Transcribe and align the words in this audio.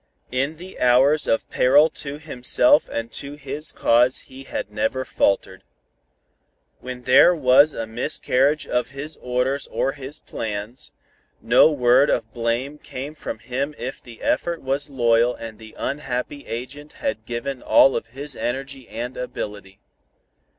In 0.31 0.57
the 0.57 0.79
hours 0.79 1.27
of 1.27 1.47
peril 1.51 1.87
to 1.91 2.17
himself 2.17 2.89
and 2.89 3.11
to 3.11 3.33
his 3.33 3.71
cause 3.71 4.21
he 4.21 4.45
had 4.45 4.71
never 4.71 5.05
faltered. 5.05 5.63
When 6.79 7.03
there 7.03 7.35
was 7.35 7.71
a 7.71 7.85
miscarriage 7.85 8.65
of 8.65 8.89
his 8.89 9.17
orders 9.17 9.67
or 9.67 9.91
his 9.91 10.17
plans, 10.17 10.91
no 11.39 11.69
word 11.69 12.09
of 12.09 12.33
blame 12.33 12.79
came 12.79 13.13
from 13.13 13.37
him 13.37 13.75
if 13.77 14.01
the 14.01 14.23
effort 14.23 14.63
was 14.63 14.89
loyal 14.89 15.35
and 15.35 15.59
the 15.59 15.75
unhappy 15.77 16.47
agent 16.47 16.93
had 16.93 17.27
given 17.27 17.61
all 17.61 17.95
of 17.95 18.07
his 18.07 18.35
energy 18.35 18.89
and 18.89 19.15
ability. 19.15 19.79